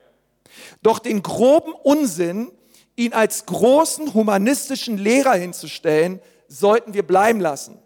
[0.81, 2.51] Doch den groben Unsinn,
[2.95, 7.77] ihn als großen humanistischen Lehrer hinzustellen, sollten wir bleiben lassen.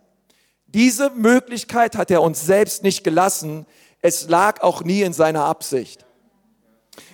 [0.68, 3.66] Diese Möglichkeit hat er uns selbst nicht gelassen.
[4.02, 6.06] Es lag auch nie in seiner Absicht.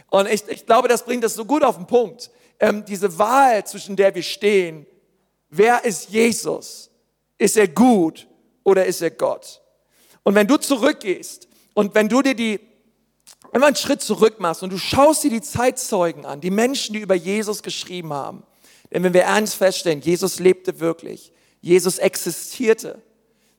[0.09, 2.31] Und ich, ich glaube, das bringt es so gut auf den Punkt.
[2.59, 4.85] ähm, diese Wahl, zwischen der wir stehen.
[5.49, 6.89] Wer ist Jesus?
[7.37, 8.27] Ist er gut
[8.63, 9.61] oder ist er Gott?
[10.23, 12.59] Und wenn du zurückgehst und wenn du dir die,
[13.51, 16.93] wenn du einen Schritt zurück machst und du schaust dir die Zeitzeugen an, die Menschen,
[16.93, 18.43] die über Jesus geschrieben haben,
[18.91, 21.31] denn wenn wir ernst feststellen, Jesus lebte wirklich,
[21.61, 23.01] Jesus existierte,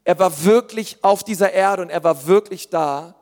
[0.04, 3.16] er war wirklich auf dieser Erde und er war wirklich da.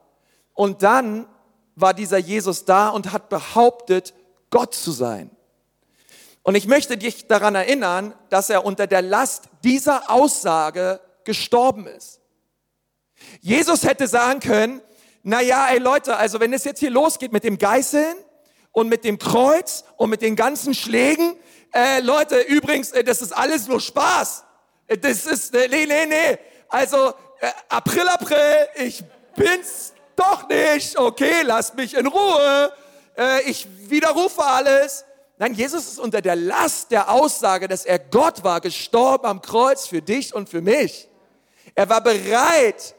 [0.53, 1.27] Und dann
[1.75, 4.13] war dieser Jesus da und hat behauptet,
[4.51, 5.31] Gott zu sein.
[6.43, 12.21] Und ich möchte dich daran erinnern, dass er unter der Last dieser Aussage gestorben ist.
[13.41, 14.83] Jesus hätte sagen können,
[15.27, 18.15] na ja, ey Leute, also wenn es jetzt hier losgeht mit dem Geißeln
[18.73, 21.35] und mit dem Kreuz und mit den ganzen Schlägen,
[21.73, 24.45] äh, Leute, übrigens, äh, das ist alles nur Spaß.
[24.87, 26.39] Äh, das ist, äh, nee, nee, nee.
[26.69, 27.09] Also,
[27.41, 29.03] äh, April, April, ich
[29.35, 30.99] bin's doch nicht.
[30.99, 32.71] Okay, lasst mich in Ruhe.
[33.17, 35.07] Äh, ich widerrufe alles.
[35.39, 39.87] Nein, Jesus ist unter der Last der Aussage, dass er Gott war, gestorben am Kreuz
[39.87, 41.09] für dich und für mich.
[41.75, 42.95] Er war bereit,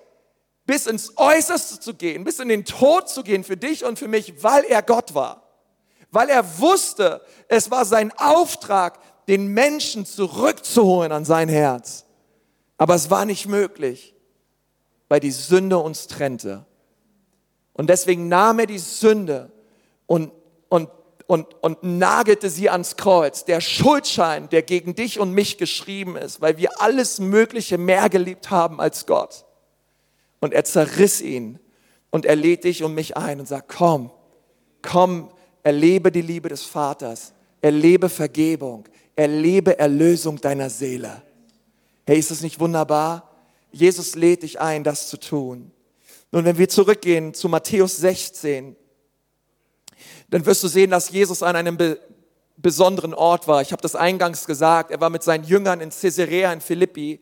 [0.66, 4.08] bis ins Äußerste zu gehen, bis in den Tod zu gehen für dich und für
[4.08, 5.44] mich, weil er Gott war.
[6.12, 12.06] Weil er wusste, es war sein Auftrag, den Menschen zurückzuholen an sein Herz.
[12.78, 14.16] Aber es war nicht möglich,
[15.08, 16.66] weil die Sünde uns trennte.
[17.74, 19.52] Und deswegen nahm er die Sünde
[20.06, 20.32] und,
[20.70, 20.90] und,
[21.28, 23.46] und, und nagelte sie ans Kreuz.
[23.46, 28.50] Der Schuldschein, der gegen dich und mich geschrieben ist, weil wir alles Mögliche mehr geliebt
[28.50, 29.45] haben als Gott.
[30.46, 31.58] Und er zerriss ihn
[32.12, 34.12] und er lädt dich und mich ein und sagt, komm,
[34.84, 35.32] komm,
[35.64, 41.24] erlebe die Liebe des Vaters, erlebe Vergebung, erlebe Erlösung deiner Seele.
[42.06, 43.32] Hey, ist das nicht wunderbar?
[43.72, 45.72] Jesus lädt dich ein, das zu tun.
[46.32, 48.76] Nun, wenn wir zurückgehen zu Matthäus 16,
[50.30, 52.00] dann wirst du sehen, dass Jesus an einem be
[52.58, 53.64] besonderen Ort war.
[53.64, 57.20] Ich habe das eingangs gesagt, er war mit seinen Jüngern in Caesarea in Philippi.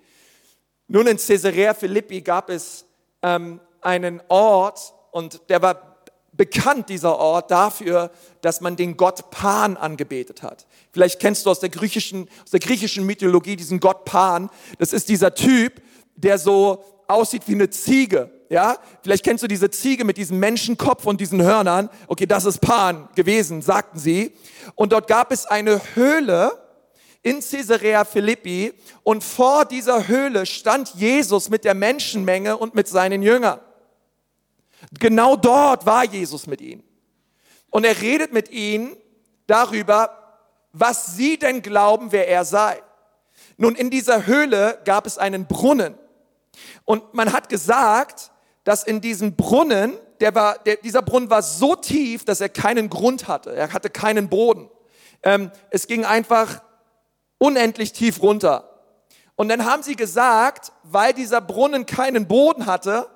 [0.90, 2.86] Nun, in Caesarea Philippi gab es
[3.24, 5.94] ähm, einen Ort und der war
[6.34, 10.66] bekannt, dieser Ort, dafür, dass man den Gott Pan angebetet hat.
[10.92, 14.50] Vielleicht kennst du aus der griechischen, aus der griechischen Mythologie diesen Gott Pan.
[14.80, 15.82] Das ist dieser Typ,
[16.16, 18.30] der so aussieht wie eine Ziege.
[18.50, 21.90] Ja, vielleicht kennst du diese Ziege mit diesem Menschenkopf und diesen Hörnern.
[22.08, 24.34] Okay, das ist Pan gewesen, sagten sie.
[24.76, 26.52] Und dort gab es eine Höhle
[27.24, 33.24] in Caesarea Philippi und vor dieser Höhle stand Jesus mit der Menschenmenge und mit seinen
[33.24, 33.60] Jüngern.
[35.00, 36.84] Genau dort war Jesus mit ihnen.
[37.70, 38.96] Und er redet mit ihnen
[39.48, 40.40] darüber,
[40.74, 42.82] was sie denn glauben, wer er sei.
[43.58, 45.96] Nun, in dieser Höhle gab es einen Brunnen.
[46.86, 48.32] Und man hat gesagt,
[48.64, 52.90] dass in diesem Brunnen, der war, der, dieser Brunnen war so tief, dass er keinen
[52.90, 53.56] Grund hatte.
[53.56, 54.70] Er hatte keinen Boden.
[55.24, 56.62] Ähm, es ging einfach
[57.44, 58.70] unendlich tief runter.
[59.36, 63.10] Und dann haben sie gesagt, weil dieser Brunnen keinen Boden hatte,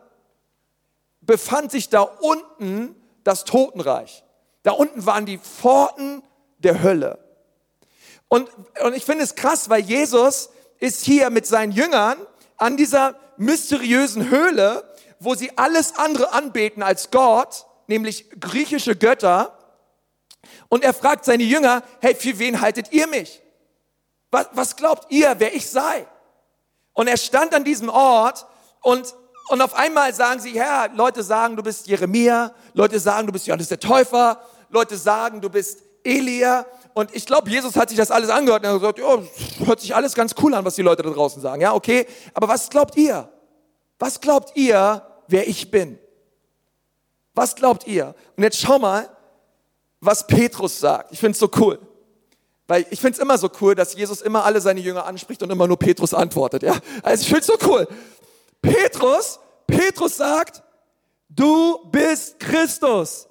[1.22, 4.26] befand sich da unten das Totenreich.
[4.64, 6.24] Da unten waren die Pforten
[6.58, 7.20] der Hölle.
[8.28, 8.50] Und,
[8.84, 12.18] und ich finde es krass, weil Jesus ist hier mit seinen Jüngern
[12.58, 14.84] an dieser mysteriösen Höhle,
[15.20, 19.58] wo sie alles andere anbeten als Gott, nämlich griechische Götter.
[20.68, 23.42] Und er fragt seine Jünger, hey, für wen haltet ihr mich?
[24.32, 26.06] Was, was glaubt ihr, wer ich sei?
[26.94, 28.46] Und er stand an diesem Ort
[28.82, 29.14] und,
[29.50, 33.48] und auf einmal sagen sie, Herr, Leute sagen, du bist Jeremia, Leute sagen, du bist
[33.48, 36.66] Johannes der Täufer, Leute sagen, du bist Elia.
[36.94, 39.80] Und ich glaube, Jesus hat sich das alles angehört und er hat gesagt, ja, hört
[39.80, 41.62] sich alles ganz cool an, was die Leute da draußen sagen.
[41.62, 42.08] Ja, okay.
[42.34, 43.30] Aber was glaubt ihr?
[44.00, 46.00] Was glaubt ihr, wer ich bin?
[47.34, 48.16] Was glaubt ihr?
[48.36, 49.10] Und jetzt schau mal,
[50.00, 51.12] was Petrus sagt.
[51.12, 51.80] Ich finde es so cool.
[52.68, 55.50] Weil ich finde es immer so cool, dass Jesus immer alle seine Jünger anspricht und
[55.50, 56.64] immer nur Petrus antwortet.
[56.64, 56.76] Ja?
[57.02, 57.88] Also ich finde es so cool.
[58.62, 60.62] Petrus, Petrus sagt,
[61.30, 63.28] du bist Christus,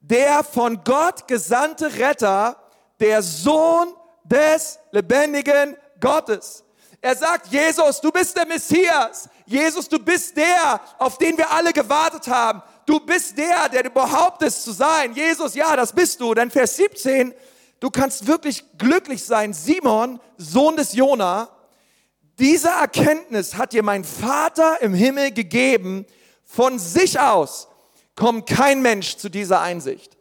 [0.00, 2.56] der von Gott gesandte Retter,
[3.00, 6.64] der Sohn des lebendigen Gottes.
[7.00, 9.28] Er sagt, Jesus, du bist der Messias.
[9.46, 12.62] Jesus, du bist der, auf den wir alle gewartet haben.
[12.84, 15.12] Du bist der, der du behauptest zu sein.
[15.14, 16.34] Jesus, ja, das bist du.
[16.34, 17.32] Dann Vers 17,
[17.80, 19.52] du kannst wirklich glücklich sein.
[19.52, 21.48] Simon, Sohn des Jona,
[22.38, 26.06] diese Erkenntnis hat dir mein Vater im Himmel gegeben.
[26.44, 27.68] Von sich aus
[28.14, 30.16] kommt kein Mensch zu dieser Einsicht.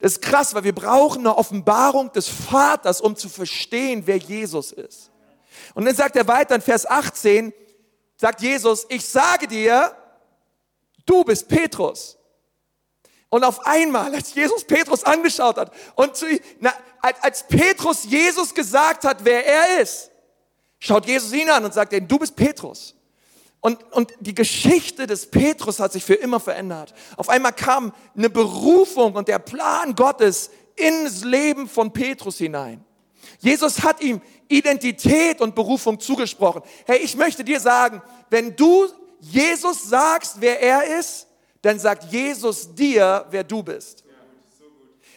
[0.00, 4.72] Das ist krass, weil wir brauchen eine Offenbarung des Vaters, um zu verstehen, wer Jesus
[4.72, 5.10] ist.
[5.74, 7.52] Und dann sagt er weiter in Vers 18,
[8.16, 9.94] sagt Jesus, ich sage dir,
[11.06, 12.18] du bist Petrus.
[13.32, 16.26] Und auf einmal, als Jesus Petrus angeschaut hat und zu,
[16.60, 20.10] na, als, als Petrus Jesus gesagt hat, wer er ist,
[20.78, 22.94] schaut Jesus ihn an und sagt, du bist Petrus.
[23.60, 26.92] Und, und die Geschichte des Petrus hat sich für immer verändert.
[27.16, 32.84] Auf einmal kam eine Berufung und der Plan Gottes ins Leben von Petrus hinein.
[33.38, 36.60] Jesus hat ihm Identität und Berufung zugesprochen.
[36.84, 38.88] Hey, ich möchte dir sagen, wenn du
[39.20, 41.28] Jesus sagst, wer er ist,
[41.62, 44.04] dann sagt Jesus dir, wer du bist.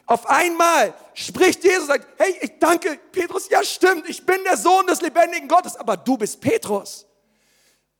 [0.08, 4.86] Auf einmal spricht Jesus sagt, hey, ich danke Petrus, ja stimmt, ich bin der Sohn
[4.86, 7.08] des lebendigen Gottes, aber du bist Petrus.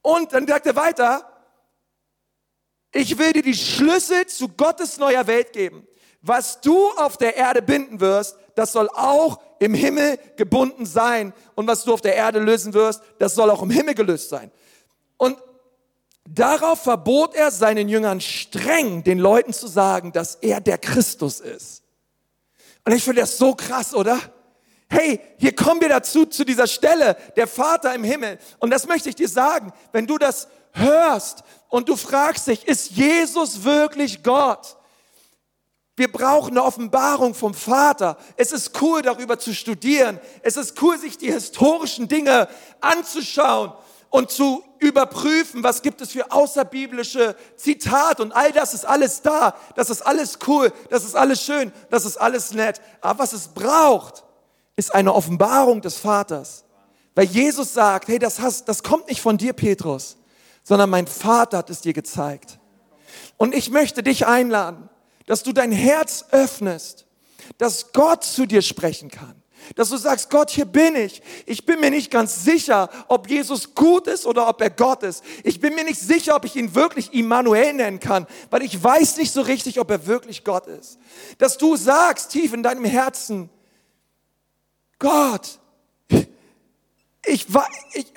[0.02, 1.28] Und dann sagt er weiter,
[2.92, 5.86] ich will dir die Schlüssel zu Gottes neuer Welt geben.
[6.22, 11.32] Was du auf der Erde binden wirst, das soll auch im Himmel gebunden sein.
[11.56, 14.50] Und was du auf der Erde lösen wirst, das soll auch im Himmel gelöst sein.
[15.16, 15.36] Und
[16.28, 21.82] darauf verbot er seinen Jüngern streng, den Leuten zu sagen, dass er der Christus ist.
[22.84, 24.18] Und ich finde das so krass, oder?
[24.88, 28.38] Hey, hier kommen wir dazu, zu dieser Stelle, der Vater im Himmel.
[28.58, 32.92] Und das möchte ich dir sagen, wenn du das hörst und du fragst dich, ist
[32.92, 34.76] Jesus wirklich Gott?
[35.96, 38.18] Wir brauchen eine Offenbarung vom Vater.
[38.36, 40.20] Es ist cool, darüber zu studieren.
[40.42, 42.48] Es ist cool, sich die historischen Dinge
[42.82, 43.72] anzuschauen
[44.10, 49.56] und zu überprüfen, was gibt es für außerbiblische Zitate und all das ist alles da.
[49.74, 52.80] Das ist alles cool, das ist alles schön, das ist alles nett.
[53.00, 54.24] Aber was es braucht,
[54.76, 56.64] ist eine Offenbarung des Vaters.
[57.14, 60.18] Weil Jesus sagt, hey, das, hast, das kommt nicht von dir, Petrus,
[60.62, 62.58] sondern mein Vater hat es dir gezeigt.
[63.38, 64.88] Und ich möchte dich einladen,
[65.26, 67.06] dass du dein Herz öffnest,
[67.58, 69.42] dass Gott zu dir sprechen kann.
[69.74, 71.22] Dass du sagst, Gott, hier bin ich.
[71.44, 75.24] Ich bin mir nicht ganz sicher, ob Jesus gut ist oder ob er Gott ist.
[75.42, 79.16] Ich bin mir nicht sicher, ob ich ihn wirklich Immanuel nennen kann, weil ich weiß
[79.16, 80.98] nicht so richtig, ob er wirklich Gott ist.
[81.38, 83.50] Dass du sagst tief in deinem Herzen,
[84.98, 85.58] Gott,
[87.26, 87.46] ich,
[87.92, 88.12] ich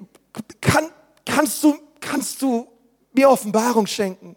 [0.62, 0.89] kann,
[1.25, 2.67] kannst du, kannst du
[3.13, 4.35] mir Offenbarung schenken?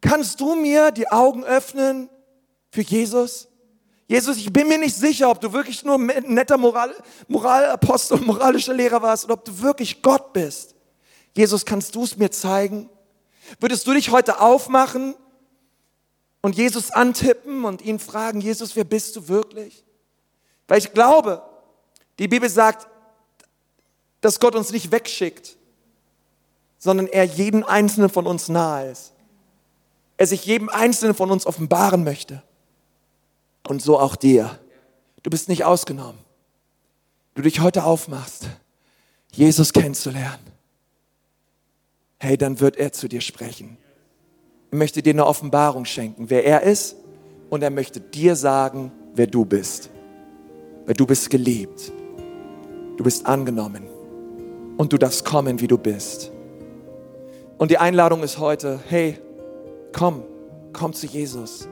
[0.00, 2.08] Kannst du mir die Augen öffnen
[2.70, 3.48] für Jesus?
[4.08, 6.94] Jesus, ich bin mir nicht sicher, ob du wirklich nur ein netter Moral,
[7.26, 10.74] Moralapostel, moralischer Lehrer warst oder ob du wirklich Gott bist.
[11.34, 12.88] Jesus, kannst du es mir zeigen?
[13.60, 15.14] Würdest du dich heute aufmachen
[16.40, 19.84] und Jesus antippen und ihn fragen, Jesus, wer bist du wirklich?
[20.68, 21.42] Weil ich glaube,
[22.18, 22.86] die Bibel sagt,
[24.20, 25.56] dass Gott uns nicht wegschickt,
[26.78, 29.12] sondern er jeden einzelnen von uns nahe ist
[30.16, 32.42] er sich jedem Einzelnen von uns offenbaren möchte.
[33.68, 34.58] Und so auch dir.
[35.22, 36.18] Du bist nicht ausgenommen.
[37.34, 38.48] Du dich heute aufmachst,
[39.32, 40.40] Jesus kennenzulernen.
[42.18, 43.76] Hey, dann wird er zu dir sprechen.
[44.70, 46.96] Er möchte dir eine Offenbarung schenken, wer er ist.
[47.50, 49.90] Und er möchte dir sagen, wer du bist.
[50.86, 51.92] Weil du bist geliebt.
[52.96, 53.86] Du bist angenommen.
[54.76, 56.32] Und du darfst kommen, wie du bist.
[57.58, 59.18] Und die Einladung ist heute, hey,
[59.96, 60.24] Komm,
[60.74, 61.66] komm zu Jesus.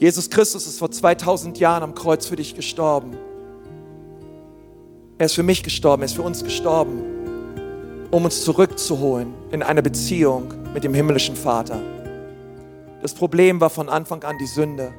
[0.00, 3.18] Jesus Christus ist vor 2000 Jahren am Kreuz für dich gestorben.
[5.18, 7.02] Er ist für mich gestorben, er ist für uns gestorben,
[8.10, 11.82] um uns zurückzuholen in eine Beziehung mit dem himmlischen Vater.
[13.02, 14.90] Das Problem war von Anfang an die Sünde.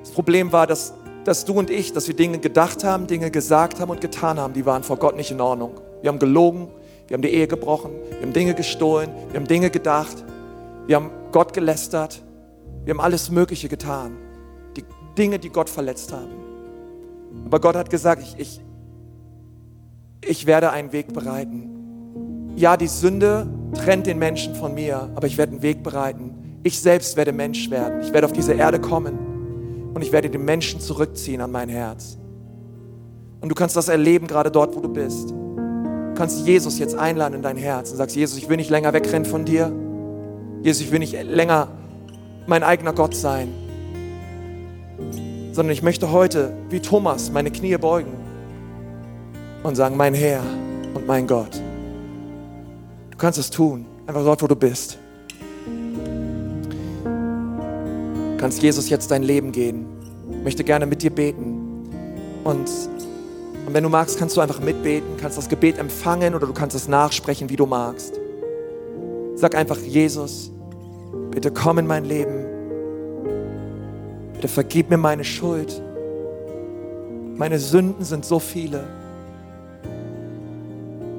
[0.00, 3.78] Das Problem war, dass, dass du und ich, dass wir Dinge gedacht haben, Dinge gesagt
[3.78, 5.80] haben und getan haben, die waren vor Gott nicht in Ordnung.
[6.02, 6.66] Wir haben gelogen,
[7.06, 10.24] wir haben die Ehe gebrochen, wir haben Dinge gestohlen, wir haben Dinge gedacht,
[10.88, 12.23] wir haben Gott gelästert,
[12.84, 14.16] wir haben alles Mögliche getan.
[14.76, 14.84] Die
[15.16, 16.32] Dinge, die Gott verletzt haben.
[17.46, 18.60] Aber Gott hat gesagt, ich, ich,
[20.26, 22.52] ich werde einen Weg bereiten.
[22.56, 26.60] Ja, die Sünde trennt den Menschen von mir, aber ich werde einen Weg bereiten.
[26.62, 28.00] Ich selbst werde Mensch werden.
[28.02, 32.18] Ich werde auf diese Erde kommen und ich werde den Menschen zurückziehen an mein Herz.
[33.40, 35.30] Und du kannst das erleben, gerade dort, wo du bist.
[35.30, 38.92] Du kannst Jesus jetzt einladen in dein Herz und sagst, Jesus, ich will nicht länger
[38.92, 39.72] wegrennen von dir.
[40.62, 41.68] Jesus, ich will nicht länger
[42.46, 43.52] mein eigener Gott sein,
[45.52, 48.12] sondern ich möchte heute, wie Thomas, meine Knie beugen
[49.62, 50.42] und sagen, mein Herr
[50.94, 51.60] und mein Gott.
[53.10, 54.98] Du kannst es tun, einfach dort, wo du bist.
[58.32, 59.86] Du kannst Jesus jetzt dein Leben gehen.
[60.30, 61.88] Ich möchte gerne mit dir beten
[62.44, 62.68] und
[63.66, 66.76] und wenn du magst, kannst du einfach mitbeten, kannst das Gebet empfangen oder du kannst
[66.76, 68.20] es nachsprechen, wie du magst.
[69.36, 70.52] Sag einfach, Jesus,
[71.34, 72.46] bitte komm in mein Leben.
[74.34, 75.82] Bitte vergib mir meine Schuld.
[77.36, 78.84] Meine Sünden sind so viele.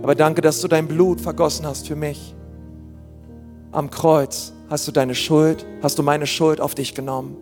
[0.01, 2.35] Aber danke, dass du dein Blut vergossen hast für mich
[3.75, 7.35] am Kreuz hast du deine Schuld, hast du meine Schuld auf dich genommen.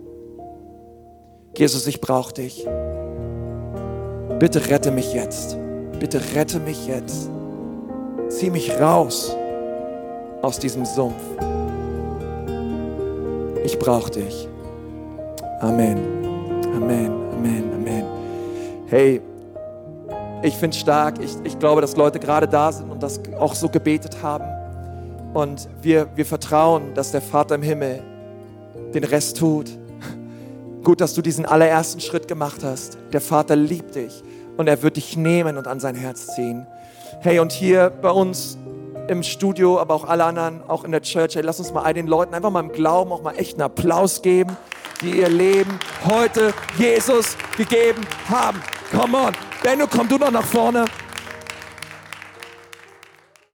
[1.55, 2.67] Jesus, ich brauche dich.
[4.39, 5.55] Bitte rette mich jetzt.
[5.99, 7.29] Bitte rette mich jetzt.
[8.29, 9.35] Zieh mich raus
[10.41, 11.21] aus diesem Sumpf.
[13.63, 14.49] Ich brauche dich.
[15.61, 15.97] Amen.
[16.75, 17.11] Amen.
[17.31, 17.73] Amen.
[17.73, 18.05] Amen.
[18.87, 19.21] Hey,
[20.41, 21.15] ich finde es stark.
[21.21, 24.45] Ich, ich glaube, dass Leute gerade da sind und das auch so gebetet haben.
[25.33, 28.03] Und wir, wir vertrauen, dass der Vater im Himmel
[28.93, 29.71] den Rest tut.
[30.83, 32.97] Gut, dass du diesen allerersten Schritt gemacht hast.
[33.13, 34.21] Der Vater liebt dich
[34.57, 36.67] und er wird dich nehmen und an sein Herz ziehen.
[37.21, 38.57] Hey, und hier bei uns
[39.07, 41.93] im Studio, aber auch alle anderen, auch in der Church, hey, lass uns mal all
[41.93, 44.55] den Leuten einfach mal im Glauben auch mal echt einen Applaus geben,
[45.01, 48.61] die ihr Leben heute Jesus gegeben haben.
[48.91, 49.33] Come on.
[49.63, 50.85] Benno, komm du noch nach vorne.